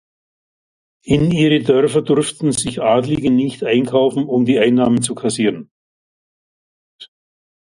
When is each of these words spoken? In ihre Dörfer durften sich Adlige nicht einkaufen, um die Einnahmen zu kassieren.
In 1.03 1.29
ihre 1.29 1.61
Dörfer 1.61 2.01
durften 2.01 2.51
sich 2.53 2.81
Adlige 2.81 3.29
nicht 3.29 3.63
einkaufen, 3.63 4.25
um 4.25 4.45
die 4.45 4.57
Einnahmen 4.57 5.03
zu 5.03 5.13
kassieren. 5.13 5.69